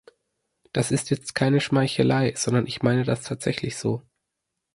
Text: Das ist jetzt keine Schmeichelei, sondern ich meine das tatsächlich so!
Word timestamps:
Das 0.73 0.89
ist 0.89 1.11
jetzt 1.11 1.35
keine 1.35 1.61
Schmeichelei, 1.61 2.33
sondern 2.35 2.65
ich 2.65 2.81
meine 2.81 3.03
das 3.03 3.21
tatsächlich 3.21 3.77
so! 3.77 4.01